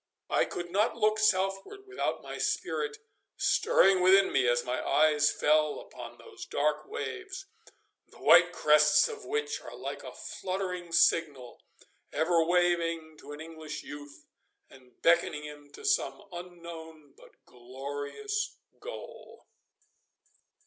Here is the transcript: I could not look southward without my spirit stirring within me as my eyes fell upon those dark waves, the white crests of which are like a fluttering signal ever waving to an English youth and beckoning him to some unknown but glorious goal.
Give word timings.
I 0.31 0.45
could 0.45 0.71
not 0.71 0.97
look 0.97 1.19
southward 1.19 1.81
without 1.85 2.23
my 2.23 2.39
spirit 2.39 2.97
stirring 3.37 4.01
within 4.01 4.31
me 4.31 4.47
as 4.47 4.63
my 4.65 4.83
eyes 4.83 5.31
fell 5.31 5.79
upon 5.79 6.17
those 6.17 6.47
dark 6.47 6.87
waves, 6.89 7.45
the 8.07 8.17
white 8.17 8.51
crests 8.51 9.07
of 9.07 9.25
which 9.25 9.61
are 9.61 9.75
like 9.75 10.01
a 10.03 10.11
fluttering 10.11 10.91
signal 10.91 11.61
ever 12.11 12.43
waving 12.43 13.19
to 13.19 13.31
an 13.31 13.41
English 13.41 13.83
youth 13.83 14.25
and 14.71 14.99
beckoning 15.03 15.43
him 15.43 15.69
to 15.73 15.85
some 15.85 16.23
unknown 16.31 17.13
but 17.15 17.35
glorious 17.45 18.57
goal. 18.79 19.45